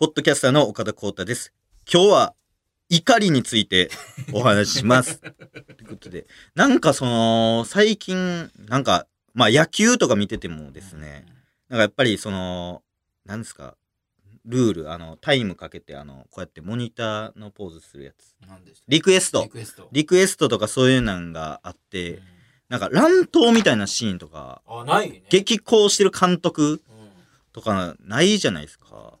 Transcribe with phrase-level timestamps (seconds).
[0.00, 1.52] ポッドキャスターの岡田光太です。
[1.86, 2.34] 今日は
[2.88, 3.90] 怒りについて
[4.32, 5.18] お話しします。
[5.20, 5.30] とい
[5.84, 11.26] うことで、なんかその、最近、なんか、まあ野球とか見ててもですね、
[11.68, 12.82] なんかやっぱりその、
[13.26, 13.76] なんですか、
[14.46, 18.34] ルール、あの、タイムかけて、あの、こうやってモニターのポーズするやつ。
[18.48, 18.84] 何でした？
[18.88, 19.50] リクエストリ。
[19.50, 19.88] クエスト。
[19.92, 22.22] リクエストとかそういうのがあって、
[22.70, 25.24] なんか乱闘みたいなシーンとか、あ、ないね。
[25.28, 27.10] 激高してる監督うん
[27.52, 29.19] とかないじゃないですか。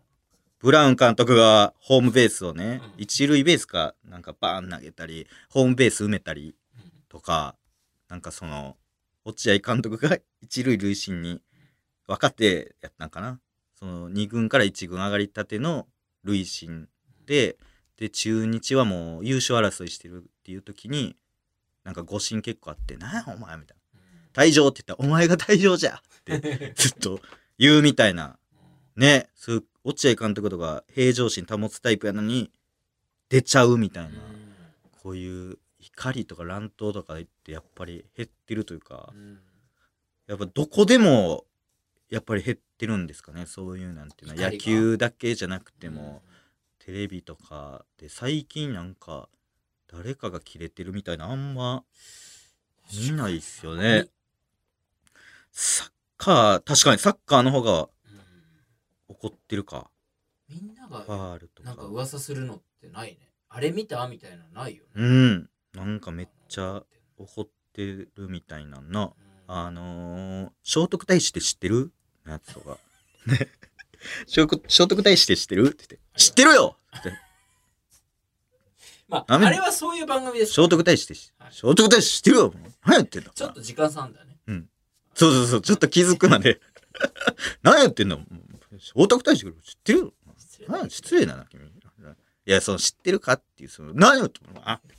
[0.60, 7.56] ブラウン監督がホームベースをね、うん一塁ベースかなんかバーン投げたり、ホームベース埋めたりうんとか、
[8.08, 8.76] なんかその、
[9.24, 11.40] 落合監督が一塁塁審に
[12.06, 13.40] 分かってやったんかな。
[13.74, 15.86] その2軍から1軍上がりたての
[16.24, 16.88] 塁審
[17.24, 17.56] で、
[17.96, 21.16] で、中日はもう優勝争いしてるっていう時に、
[21.84, 24.44] なんか誤審結構あって、なんやお前みたいな。
[24.44, 27.20] 退場って言ったら、お前が退場じゃってずっと
[27.58, 28.36] 言うみたいな。
[28.96, 32.50] ね、そういう落合監督とか平常心保つタイプやのに
[33.28, 34.10] 出ちゃうみたいな、
[35.02, 39.12] こういう怒りとか乱闘とかってやっぱり減ってるというか、
[40.26, 41.44] やっぱどこでも
[42.10, 46.22] やっぱり減ってるんですかねそういうなんていうのは野球だけじゃなくても、
[46.78, 49.28] テレビとかで最近なんか
[49.92, 51.84] 誰かが切れてるみたいなあんま
[52.92, 54.06] 見ないっすよね。
[55.52, 57.88] サッカー確かにサッカーの方が
[59.10, 59.90] 怒ってるか
[60.48, 61.68] みんなフがァールとか。
[61.68, 63.18] なんか噂するのってないね。
[63.48, 64.90] あれ見たみたいなのないよね。
[64.94, 65.50] うん。
[65.74, 66.82] なんかめっちゃ
[67.18, 69.12] 怒ってるみたいなんな。
[69.46, 71.92] あのー、聖徳太子って知ってる？
[72.26, 72.78] やつとか。
[73.26, 73.48] ね。
[74.26, 75.66] 聖徳太子って知ってる？
[75.66, 76.00] って言って。
[76.16, 76.76] 知ってるよ！
[76.96, 77.12] って。
[79.08, 80.52] まあ、あれはそういう番組です。
[80.52, 81.52] 聖徳太子って知はい。
[81.52, 82.54] 聖徳太子知ってるよ！
[82.84, 83.30] 何やってんの？
[83.30, 84.30] ちょっと時間差んだね。
[85.14, 86.60] そうそうそう、ちょっと気づくまで。
[87.62, 88.24] 何やってんの？
[88.78, 89.50] 聖徳太子知っ
[89.82, 90.12] てるよ
[90.88, 91.62] 失礼だな、君。
[92.46, 94.80] いや、その知ってるかっていう、その、何をってあ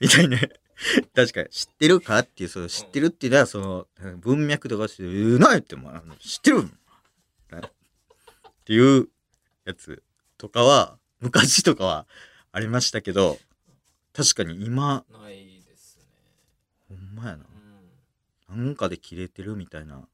[0.00, 0.38] みたいな。
[1.14, 6.68] 確かに、知ってるかっていう、その知ってるっていうのは、その、文脈とかして、えー何やってんのあの知ってるっ
[8.64, 9.08] ていう
[9.64, 10.02] やつ
[10.38, 12.06] とかは、昔とかは
[12.52, 13.38] ありましたけど、
[14.12, 16.04] 確かに今、ないですね。
[16.88, 17.46] ほんまやな
[18.50, 18.54] う。
[18.54, 18.64] ん。
[18.64, 20.08] なんかで切れてるみたいな。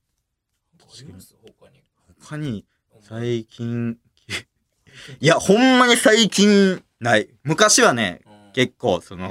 [0.93, 1.83] あります他に。
[2.21, 2.65] 他に、
[3.01, 3.99] 最近、
[5.21, 7.29] いや、ほんまに最近ない。
[7.43, 9.29] 昔はね、うん結構、その、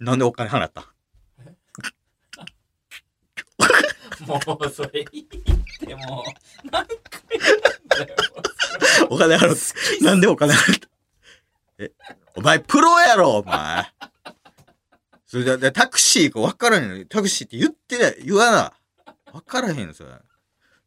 [0.00, 0.92] んなんでお金払った？
[4.26, 5.26] もうそれいいっ
[5.78, 6.22] ても
[6.64, 9.56] う何回なんだよお金払っ
[9.98, 10.04] た。
[10.04, 10.88] なんでお金払った？
[11.78, 11.92] え、
[12.34, 13.86] お前プロやろ、お前。
[15.26, 18.72] それで、でタクシーか分からへんのに、タクシーって言ってない、言わな。
[19.32, 20.10] 分からへんの、それ。
[20.10, 20.18] いや、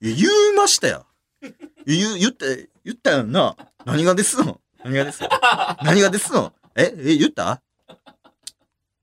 [0.02, 1.08] 言いましたよ。
[1.86, 2.46] 言う、言った、
[2.84, 3.56] 言ったよな。
[3.86, 4.62] 何がですの？
[4.84, 5.22] 何がです？
[5.22, 5.30] の
[5.84, 6.54] 何がですの？
[6.76, 7.62] え、え、言った？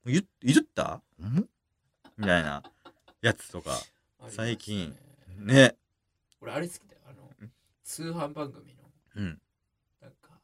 [0.05, 1.03] 言、言った？
[1.21, 1.49] ん？
[2.17, 2.63] みたいな
[3.21, 3.71] やつとか。
[4.29, 4.97] 最近。
[5.39, 5.77] ね。
[6.41, 7.01] 俺あれ好きだよ。
[7.09, 7.31] あの
[7.85, 8.83] 通販番組の。
[9.17, 9.41] うん。
[10.01, 10.39] なんか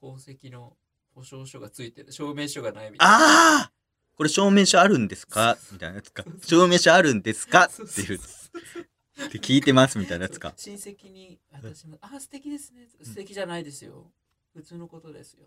[0.00, 0.76] 宝石の
[1.14, 2.12] 保証書がついてる。
[2.12, 3.14] 証明書がないみたいな。
[3.14, 3.18] あ
[3.62, 3.72] あ
[4.18, 5.56] これ証明書あるんですか？
[5.72, 6.24] みたいなやつか。
[6.42, 7.66] 証明書あるんですか？
[7.66, 8.18] っていう。
[8.18, 10.52] って聞いてますみたいなやつか。
[10.56, 14.10] 親戚に私もあ素敵ですね素敵じゃないですよ
[14.54, 15.46] 普通のことですよ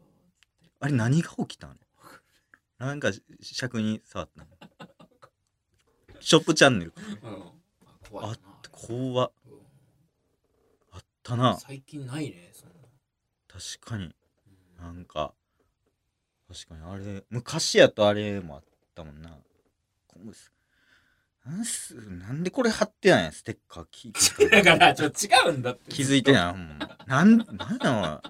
[0.79, 1.75] あれ何が起きたの？
[2.79, 3.11] なんか
[3.41, 4.47] 尺に触ったの？
[6.21, 6.93] ショップチャンネル。
[7.23, 7.53] うんあ
[8.09, 8.38] 怖いな
[8.71, 9.53] 怖っうん
[10.93, 11.57] あったな。
[11.57, 12.75] 最近ないねそんな
[13.49, 14.05] 確かに。
[14.05, 14.13] うん
[14.81, 15.33] なんか、
[16.53, 18.63] 確かにあれ、昔やとあれもあっ
[18.94, 19.29] たもんな。
[21.45, 24.13] なんすなんでこれ貼ってないんステッカー気
[24.51, 26.79] だからちょっと違うんだって気づいてないもん。
[27.07, 27.51] なん、なんや
[27.81, 28.22] ろあ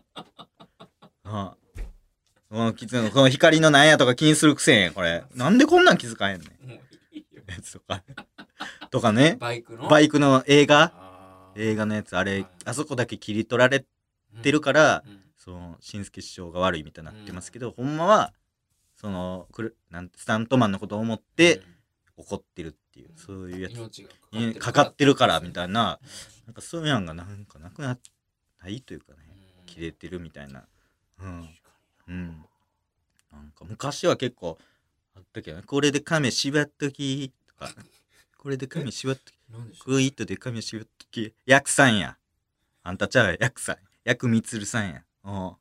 [1.23, 1.55] あ。
[2.49, 5.23] このきつこの光のなんやとか気にするくせんやこれ。
[5.35, 6.71] なんでこんなん気づかへんねん。
[6.71, 6.79] や
[7.61, 8.03] つとか。
[8.91, 9.35] とかね。
[9.39, 9.89] バイクの？
[9.89, 10.93] バイクの映画？
[11.55, 13.85] 映画のやつ、あれはい、あそこだけ切り取られ
[14.41, 18.31] てるから、うんその、しんすけ師匠が悪いみたいになってますけど、ほんまは、
[18.95, 21.63] その、くるなんスタントマンのことを思って
[22.15, 24.59] 怒ってるっていう、そういうやつ。
[24.59, 25.99] かかってるからみたいな、
[26.43, 27.97] うなんかそういうのがなんかなくな
[28.61, 29.17] ないというかね、
[29.63, 30.63] ん切れてるみたいな。
[31.19, 31.49] うん。
[32.07, 32.45] うん。
[33.31, 34.59] なんか昔は結構
[35.15, 37.71] あったけどね、これで亀縛っときとか、
[38.37, 42.15] これで亀縛っとき、になんでしょうグイッとで亀縛っとき、ヤクさんや。
[42.83, 43.77] あんたちゃうや、ヤクさん。
[44.03, 45.03] ヤクミツルさんや。
[45.23, 45.55] お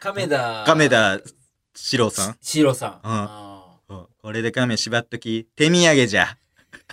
[0.00, 1.20] 亀田亀田
[1.74, 2.36] 四郎さん。
[2.40, 6.36] シロさんああおこれで亀縛っとき、手土産じゃ。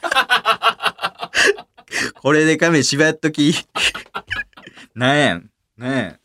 [2.22, 3.54] これで髪縛っとき。
[4.94, 5.50] なんやん。
[5.78, 6.20] なんやん。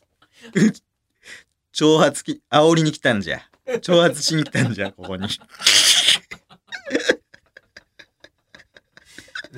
[1.72, 3.40] 挑発き、煽りに来たんじゃ。
[3.66, 5.28] 挑発しに来たんじゃ、ここに。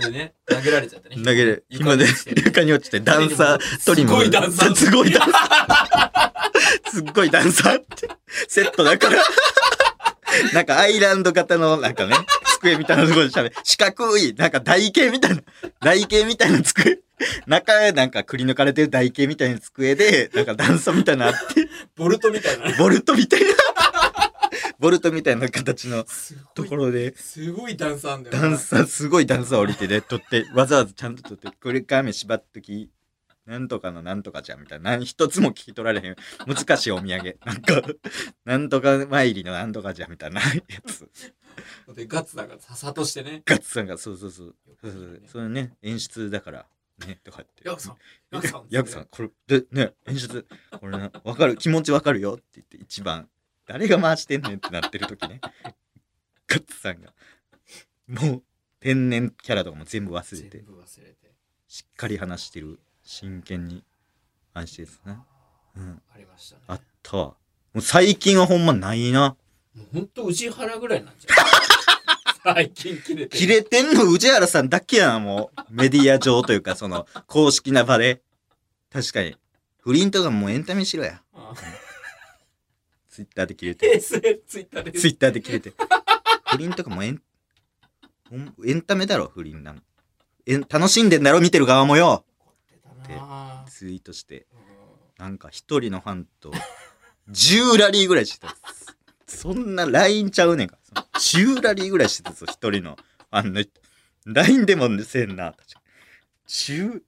[0.00, 1.16] でね、投げられちゃったね。
[1.22, 4.10] だけで、床今でに落ちて床に落ちて、ダンサー、トリム。
[4.10, 6.90] すごいダンサーすごいダンサー。
[6.90, 8.08] すっごいダンサーって。
[8.48, 9.22] セットだから。
[10.52, 12.16] なんかアイランド型の、なんかね、
[12.60, 13.52] 机みたいなところで喋る。
[13.64, 15.42] 四角い、なんか台形みたいな、
[15.80, 17.00] 台形みたいな机。
[17.46, 22.76] 中へなんかくり抜かれてる台形みたいな机で、なんか段差みたいなのあって、 ボルトみたいなね。
[22.78, 23.46] ボルトみたいな、
[24.80, 26.06] ボルトみたいな形の
[26.54, 28.42] ところで、すごいダンサーなんだよな。
[28.48, 32.90] 段差、すごい段差降りてで、取って、わざわざちゃんと取って、これから縛っとき、
[33.44, 34.92] なんとかのなんとかじゃんみたいな。
[34.92, 36.16] 何一つも聞き取られへん。
[36.46, 37.38] 難しいお土産。
[37.44, 37.82] なんか、
[38.46, 40.48] なんとか参りのなんとかじゃんみたいなや
[40.86, 41.06] つ。
[41.94, 43.42] でガッツだからささとしてね。
[43.44, 44.54] ガッツさんが、そうそうそう。
[44.80, 46.66] そうそうそうそれね、演出だから、
[47.06, 47.68] ね、とかって。
[47.68, 47.96] ヤクさん。
[48.30, 48.66] ヤクさん。
[48.70, 50.46] ヤクさん、これ、で、ね、演出、
[50.78, 53.28] これな、わかる、気持ちわかるよって言って、一番、
[53.70, 55.40] 誰が回してんねんってなってる時ね。
[56.48, 57.14] ガッツさんが、
[58.08, 58.42] もう、
[58.80, 61.32] 天然キャラとかも全部忘れ全て、部忘れて。
[61.68, 63.84] しっかり話してる、真剣に
[64.52, 65.18] 話してるですね。
[65.76, 66.62] うん、ありましたね。
[66.66, 67.24] あったわ。
[67.26, 67.36] も
[67.76, 69.36] う最近はほんまないな。
[69.72, 71.36] もうほんと宇治原ぐらいなんじゃん。
[72.42, 73.40] 最近切れてる。
[73.40, 75.62] 切れてんの宇治原さんだけやな、もう。
[75.70, 78.20] メディア上というか、その、公式な場で。
[78.90, 79.36] 確かに。
[79.78, 81.22] 不倫とかもうエンタメしろや。
[81.32, 81.54] あ
[83.20, 84.00] ツイッターで切れて。
[84.00, 84.92] ツイッターで。
[84.92, 85.74] ツイッターで切れて。
[86.46, 87.22] 不倫とかもエン、
[88.66, 89.82] エンタメだろ、不倫なの。
[90.46, 92.24] えん楽しんでんだろ、見てる側もよ。
[92.84, 93.20] 怒って
[93.70, 94.46] ツイートして。
[94.52, 94.70] うん
[95.20, 96.50] なんか一人のファンと、
[97.28, 98.56] 10ラリーぐらいしてた。
[99.26, 101.06] そんな LINE ちゃうねんから。
[101.12, 103.70] 10ラリーぐらいしてたぞ、一人のファンの人。
[104.24, 105.82] LINE でもせんな、確か
[106.48, 107.02] 10、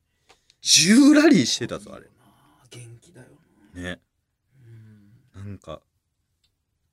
[0.62, 2.06] 10ラリーしてたぞ、あれ。
[2.68, 3.28] 元気だよ
[3.72, 3.98] ね。
[5.34, 5.42] な。
[5.42, 5.80] なんか、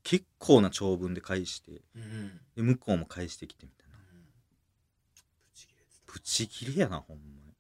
[0.10, 2.02] 結構な長文で返して、うん。
[2.02, 2.32] うん。
[2.56, 3.96] で向こうも返してきてみたいな。
[3.96, 7.54] ぶち切れてブチギレやな、ほんまに。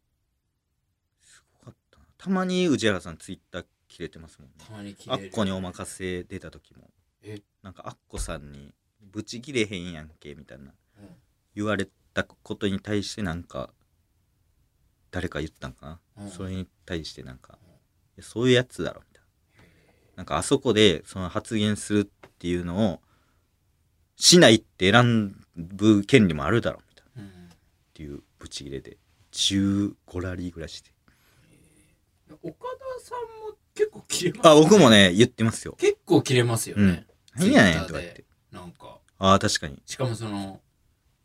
[1.21, 2.05] すごかったな。
[2.17, 4.55] たまに宇治原さんツイッター切れてますもんね。
[4.65, 6.89] たまに切れるあっこにお任せ出た時も。
[7.21, 7.39] え？
[7.61, 10.71] なんかあっこさんに、ブチギレへんやんけ、みたいなうん
[11.53, 13.69] 言われたことに対してなんか、
[15.11, 16.23] 誰か言ったんかな？
[16.23, 17.59] うんそれに対してなんか、
[18.21, 19.29] そういうやつだろ、みたいな。
[20.15, 23.01] なんかあそこでその発言するっていうのを、
[24.15, 27.23] しないって選ぶ権利もあるだろ、みたいな。
[27.23, 27.47] うんっ
[27.93, 28.95] ていうブチギレで
[29.33, 30.91] 15ラリーぐらいして
[32.41, 32.65] 岡
[32.97, 33.19] 田さん
[33.49, 37.05] も結構切れますあ僕もね言ってますよ結構切れますよね。
[37.35, 38.99] 何やねんとか言ってでなんか。
[39.17, 40.61] ああ確かにしかもその、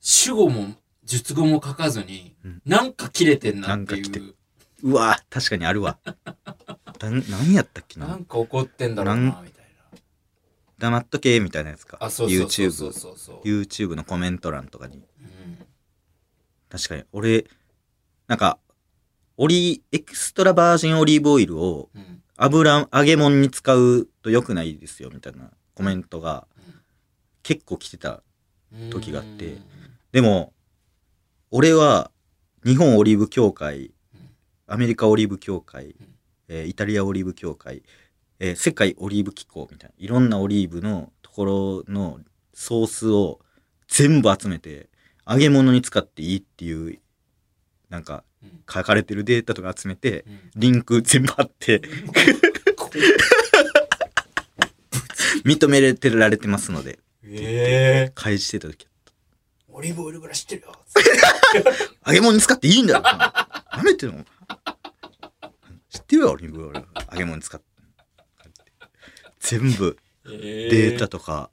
[0.01, 0.75] 主語も
[1.05, 4.35] 述語も書かずに、うんなんか切れてんなっていう。
[4.83, 9.54] うわ確かにあるわ だ何やったっけななんか怒ってんだろうなな、みたいな。
[10.85, 12.91] 黙っとけみたいなやつかあ、そうそうそうそう。
[12.91, 13.49] YouTube そうそう。
[13.49, 14.97] YouTube のコメント欄とかに。
[14.99, 15.59] うん
[16.69, 17.05] 確かに。
[17.13, 17.47] 俺
[18.27, 18.59] なんか
[19.39, 26.47] オリエクストラバージンオリーブオイルをうん油揚げ物に使うと良くないですよみたいなコメントが
[27.43, 28.23] 結構来てた
[28.73, 29.57] うん時があって。
[30.13, 30.53] でも、
[31.51, 32.11] 俺は、
[32.65, 33.93] 日本オリーブ協会、
[34.67, 35.95] アメリカオリーブ協会、
[36.49, 37.83] えーイタリアオリーブ協会、
[38.41, 41.45] えー世界オリーブ機構みたいな、いろんなオリーブのとこ
[41.87, 42.21] ろの
[42.53, 43.41] ソースを
[43.89, 44.89] 全部集めて、
[45.29, 46.99] 揚げ物に使っていいっていう、
[47.89, 51.81] なんか、うん書かれてるデータとか集めて、うんリンク全部貼って、
[52.77, 52.91] こ
[55.45, 58.87] 認めてられてますので、ええ返してた時。
[59.69, 60.73] オリーブオイルぐらい知ってるよ。
[62.07, 63.03] 揚げ物に使っていいんだよ。
[63.05, 64.13] やめてよ。
[65.91, 66.87] 知ってるよ、オリーブオイル。
[67.13, 67.67] 揚げ物に使って。
[69.45, 71.51] 全部デデータとか、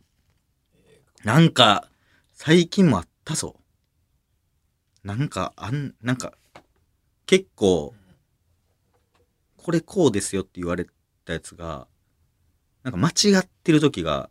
[1.25, 1.89] なんか、
[2.31, 3.57] 最近もあったぞ。
[5.03, 6.31] なんか、あん、なんか、
[7.25, 7.93] 結構、
[9.57, 10.87] これこうですよって言われ
[11.25, 11.85] たやつが、
[12.83, 14.29] なんか間違ってる時が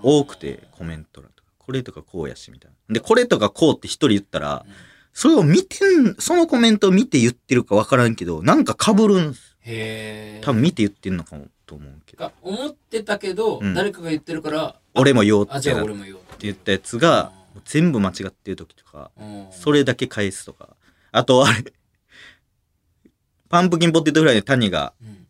[0.00, 1.50] 多くて、コメント欄とか。
[1.58, 2.94] これとかこうやし、みたいな。
[2.94, 4.64] で、これとかこうって一人言ったら、
[5.12, 9.56] それを見てん、そのコメントを見て言ってるかわからんけど、なんか被るんす。
[9.62, 10.40] へえ。
[10.44, 12.26] 多分見て言ってんのかもと思うけど。
[12.26, 16.20] か思ってたけど、うん誰かが言ってるから、俺も言おうあ、ってなってじゃあ俺も言おう。
[16.38, 17.32] 言ったやつが、
[17.64, 20.76] 全部間違ってる時とか、うんそれだけ返すとか。
[21.10, 21.72] あと、あれ、
[23.48, 25.26] パンプキンポテトフライで谷が、うん。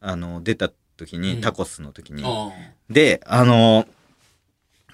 [0.00, 2.22] あの、出た時に、うんタコスの時に。
[2.24, 2.50] あ
[2.90, 3.86] で、あの、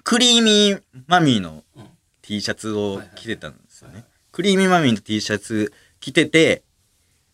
[0.03, 1.87] クリーミーマミーのうん
[2.21, 4.05] T シャツを着てたんですよね。
[4.31, 6.63] クリーミーマミーの T シャツ来てて、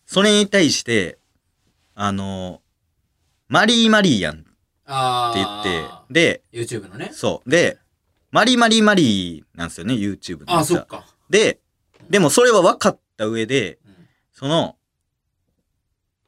[0.04, 1.18] それに対して、
[1.94, 2.60] あの、
[3.50, 4.48] マリーマリーやんって
[4.86, 7.10] あ言ってあ、で、YouTube のね。
[7.12, 7.50] そう。
[7.50, 7.78] で、
[8.30, 10.54] マリマリマリーなんですよね、YouTube の。
[10.54, 10.86] ああ、そっ。
[10.86, 11.04] か。
[11.28, 11.58] で、
[12.08, 13.94] でもそれは分かった上で、うん
[14.32, 14.76] その、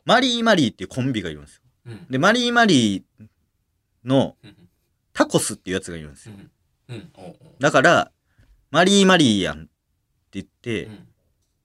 [0.05, 1.63] マリーマリーっていうコンビがいるんですよ。
[1.87, 2.07] うん。
[2.11, 3.27] で、マリーマリー
[4.05, 4.57] のうん。
[5.13, 6.35] タコスっていうやつがいるんですよ。
[6.89, 6.97] うん。
[6.97, 7.11] うん。
[7.15, 8.11] おうおうだから、
[8.71, 9.69] マリーマリーやんって
[10.33, 11.07] 言って、いうん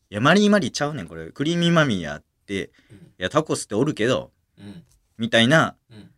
[0.10, 1.32] や、マリーマリーちゃうねん、これ。
[1.32, 4.84] クリーミーマミーやって、うんいや、タコスっておるけど、うん。
[5.18, 6.12] みたいなうん。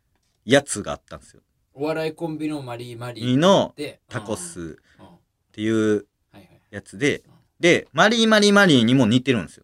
[0.45, 1.41] やつがあったんですよ。
[1.73, 4.37] お笑いコンビのマリーマリーので、タコうん。
[4.37, 5.07] スっうん
[5.51, 6.61] ていうはいはい。
[6.71, 9.63] やつでうん、で、マリーマリーマリーにも似てるんですよ。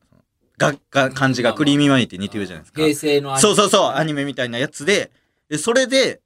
[0.58, 2.82] が、が、漢字がクリーミーマミーって似てるじゃないですか。
[2.82, 5.12] 平成のアニメそうそうそう、アニメみたいなやつで、
[5.50, 6.22] で、それで、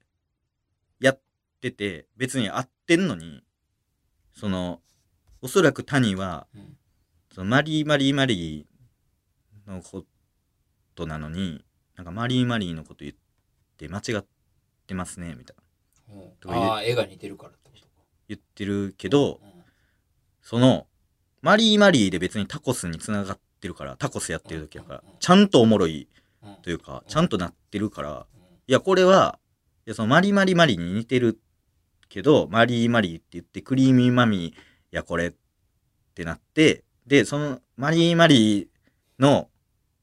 [1.00, 1.20] やっ
[1.62, 3.44] てて、別に合ってんのに、
[4.36, 4.82] その、
[5.42, 6.76] おそらく谷は、うん
[7.34, 10.04] そのマリーマリーマリーのこ
[10.96, 11.64] となのに、
[12.00, 13.14] なんかマリーマリーのこと言っ
[13.76, 14.26] て間違っ
[14.88, 15.58] てますね、みたい
[16.48, 16.56] な。
[16.56, 16.70] うん。
[16.72, 17.88] ああ、絵が似てるからってことか。
[18.30, 19.50] 言ってるけど、うん
[20.42, 20.88] その、
[21.42, 26.08] マリーマリーで別にタコスに繋がってるから、タコスやってる時やからうんうんうん、ちゃんとおもろい
[26.42, 28.44] うんというか、ちゃんとなってるから、うん。
[28.66, 29.38] いや、これは、
[29.86, 31.38] いや、そのマリマリマリに似てる
[32.08, 34.54] けど、マリーマリーって言って、クリーミーマミー、い
[34.92, 35.34] や、これっ
[36.16, 38.68] てなって、で、そのマリーマリー
[39.20, 39.50] の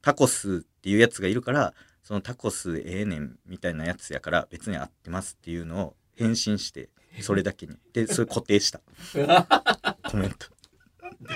[0.02, 1.74] タコスっていうやつがいるから、
[2.04, 6.90] そのタコスええねんみたいなやつやから、別に合ってますっていうのを返信して、
[7.22, 7.76] それだけに。
[7.92, 8.78] で、それ固定した。
[10.08, 10.46] コメント。
[10.46, 11.34] 固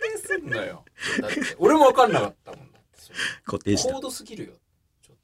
[0.00, 0.86] 定すんのよ。
[1.20, 3.18] だって、俺も分かんなかったもんだってそれ。
[3.44, 4.00] 固定した高。
[4.00, 4.52] 度すぎるよ。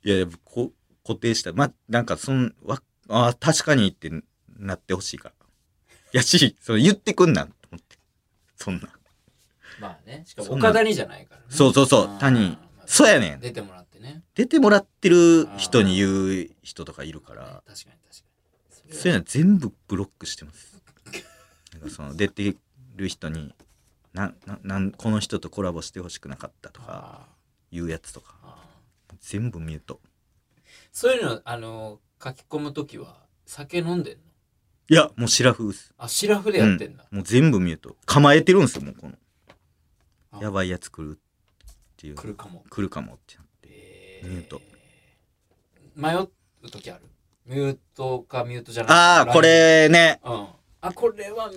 [0.05, 0.71] いやいや、こ
[1.03, 1.55] 固定した。
[1.55, 4.13] ま、なんか、そん、わ、あー確かにって
[4.59, 5.35] なってほしいから。
[6.13, 7.97] やし、それ言ってくんなと思って。
[8.57, 8.91] そんな。
[9.81, 10.23] まあね。
[10.27, 11.47] しかも岡田にじゃないからね。
[11.49, 14.25] そうそうそう谷まあそうやねん出てもらってね。
[14.35, 18.95] 出てもらってる人に言う人とかいるから、確かに確かに。
[18.95, 20.83] そういうのは全部ブロックしてます。
[21.73, 22.57] なんかその、出て
[22.97, 23.55] る人に、
[24.13, 27.35] な、な、なん、この人とコラボしてほしくなかったとか、あ
[27.71, 28.59] いうやつとか、
[29.21, 30.01] 全部ミュート。
[30.91, 34.23] そういうの、あの、書き込むときは、酒飲んでんの？
[34.89, 35.95] いや、もうシラフです。
[35.97, 37.07] あ、シラフでやってんだ。
[37.13, 37.97] もう全部ミュート。
[38.05, 39.17] 構えてるんですよ、もうこの。
[40.33, 41.30] あやばいやつ来るって
[42.07, 42.15] いう。
[42.15, 42.65] 来るかも。
[42.71, 43.69] 来るかもってなって。
[43.71, 44.61] えミュート
[45.97, 46.29] 迷う
[46.71, 47.05] 時ある？
[47.47, 50.21] ミュートかミュートじゃないああ、これね。
[50.25, 50.47] うん
[50.83, 51.53] あこれはん？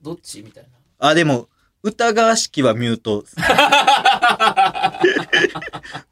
[0.00, 0.40] どっち？
[0.42, 1.48] みたいなあ、でも、
[1.82, 3.24] 歌川式はミュート。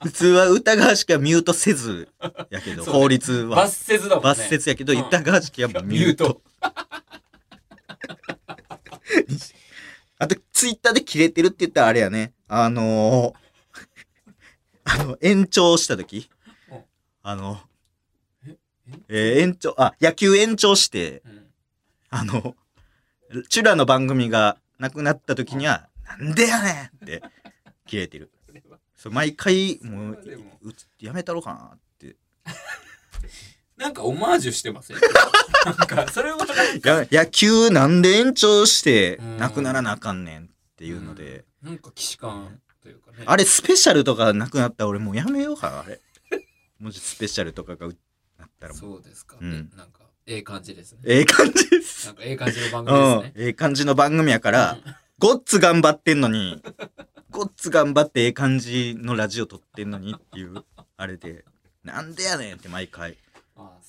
[0.02, 2.08] 普通は歌川式はミュートせず
[2.50, 3.84] やけど、そうね法律は罰。
[3.84, 6.42] せずだもんね罰せやけど、うん歌川式はもうミュート。
[10.18, 12.34] あと、ツイッターで切れてるって言ったらあれやね。
[12.48, 13.49] あのー
[14.98, 16.28] あの、延長した時。
[16.70, 16.82] うん。
[17.22, 17.60] あの
[18.46, 18.56] え、
[19.08, 19.34] え？
[19.38, 21.46] ー延長、あ、野球延長して、うん。
[22.10, 22.56] あの、
[23.48, 27.22] チュラの番組がなくなった時には、なんでやねんって
[27.86, 28.30] 切れてる。
[28.96, 30.18] そう毎回、もう
[30.62, 32.16] うつやめたろうかなって。
[33.76, 34.98] なんかオマージュしてません？
[35.64, 36.38] なんかそれは
[36.82, 39.36] や野球なんで延長してうん。
[39.38, 43.18] なくならなあかんねんっていうので、なんか既視感というかね。
[43.26, 46.00] あれスペシャルとかなくなったら俺もうやめようかな、あれ。
[46.78, 47.92] もしスペシャルとかがな
[48.46, 48.74] ったら。
[48.74, 49.70] そうですか、うん。
[49.76, 51.00] なんかええ感じですね。
[51.04, 52.06] ええ感じです。
[52.06, 52.16] なん。
[52.16, 53.46] かええ感じの番う組ですね、ん。
[53.46, 54.78] ええ感じの番組やから、
[55.18, 56.62] ごっつ頑張ってんのに、
[57.30, 60.64] ごっつ頑張ってええ感じのラジオ撮ってんのにっていう、
[60.96, 61.44] あれで、
[61.84, 63.16] なんでやねんって毎回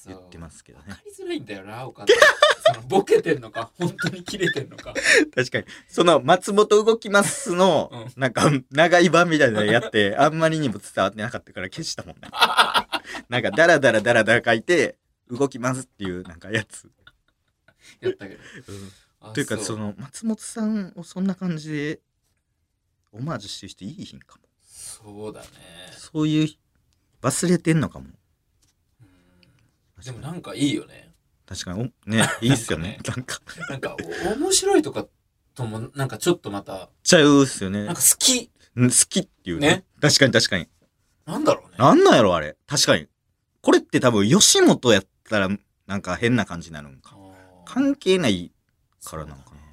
[0.10, 1.02] 言ってますけどねわか。
[1.06, 2.14] りづらいんだよな岡田
[2.74, 4.94] そのボケてんのか本当に切れてんのか
[5.36, 5.66] 確かに。
[5.88, 12.30] その、松本動きますの、うんなんか、長い版みたいなのやって、あんまりにも伝わってなかったから消したもんね。
[13.30, 14.98] なんか、ダラダラダラダラ書いて、
[15.30, 16.90] 動きますっていう、なんかやつ。
[18.00, 18.42] やったけど
[19.22, 22.00] あというか、うその、松本さんをそんな感じで、
[23.12, 24.44] オマージュしてる人いいひんかも。
[24.62, 25.48] そうだね
[25.98, 26.50] そういう、
[27.22, 28.08] 忘れてんのかも。
[30.10, 31.12] うんでもなんかいいよね
[31.48, 32.98] 確かに、おね、いいっすよね。
[33.06, 33.40] ななんか、
[33.70, 35.06] なんかお面白いとか
[35.54, 37.96] ともなんかちょっとまたちゃうっすよねなん。
[37.96, 39.68] か好きうん好きっていうね。
[39.68, 40.68] ね確かに確かに。
[41.26, 42.56] なんだろうねなんなんやろ、あれ。
[42.68, 43.08] 確かに。
[43.62, 45.50] これって多分、吉本やったら、
[45.88, 47.18] なんか変な感じになるんか。
[47.66, 48.52] 関係ない
[49.04, 49.58] からなのかな。
[49.62, 49.68] や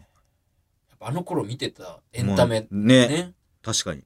[0.94, 4.04] っぱあの頃見てたエンタメねね確かに。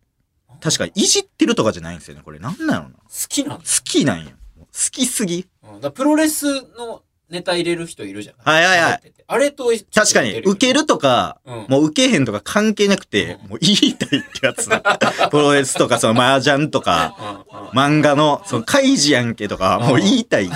[0.60, 2.22] 確かに、いじってるとかじゃないんですよね。
[2.22, 2.96] これ、なんなんやろな。
[2.96, 4.32] 好好きなんだきなんや。
[4.72, 5.46] 好きすぎ。
[5.62, 8.34] うんだプロレスのネタ入れる人いるじゃん。
[8.38, 14.68] はいはいはいあれと確かに、受けるとか、うんもう受けへんとか関係なくて、うんもう言いたいってやつ。
[15.30, 20.50] プロレスとか、その麻雀とか、漫画の、その、カイジやんけとか、うんもう言いたいっ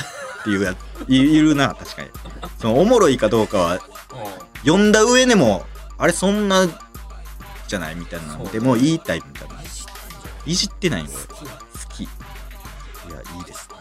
[0.45, 2.09] ていうやつ、いいるな、確かに。
[2.61, 3.81] その、おもろいかどうかは、
[4.63, 5.65] 読んだ上でも、
[5.97, 6.69] あれそんな、
[7.67, 9.55] じゃないみたいなそうでも言いたいみたいな。
[9.55, 9.67] うん
[10.47, 11.25] いじってないよ、俺。
[11.25, 11.59] 好きな好
[11.97, 12.03] き。
[12.05, 12.07] い
[13.11, 13.77] や、いいですね。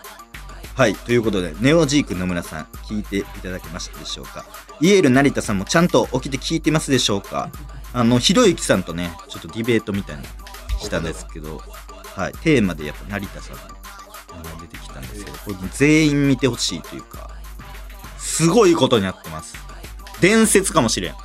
[0.75, 0.93] はい。
[0.95, 4.43] ということで、ネオジーク野村さん、聞いていただけましたでしょうか？
[4.81, 7.49] イエール成田さんもちゃんと起きて聞いてますでしょうか？
[7.93, 10.27] あの、ひろゆきさんとね、ちょっとディベートみたいなの
[10.79, 11.61] したんですけど、
[12.15, 12.33] はい。
[12.43, 13.61] テーマでやっぱ成田さんが
[14.61, 17.29] 出てきたんですけど、これ全員見てほしいというか、
[18.17, 19.55] すごいことになってます。
[20.19, 21.15] 伝説かもしれん。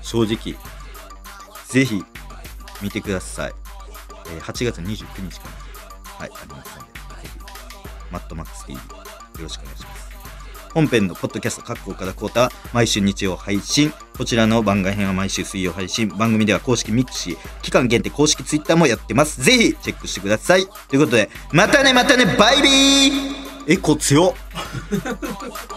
[0.00, 0.58] 正直。
[1.68, 2.02] ぜひ、
[2.80, 3.52] 見てください。
[4.28, 5.48] えー8月29日か
[6.18, 6.88] ら、はい、ありますので、
[8.10, 8.82] マットマックス TV、よ
[9.40, 10.06] ろしくお願いします。
[10.76, 13.92] 本編のポッドキャスト、各校からコータは毎週日曜配信。
[14.18, 16.08] こちらの番外編は毎週水曜配信。
[16.08, 19.42] 番組では公式ミクシー、期間限定公式ツイッターもやってます。
[19.42, 20.66] ぜひ、チェックしてください。
[20.88, 24.34] ということで、またねまたねバイビーエコー強っ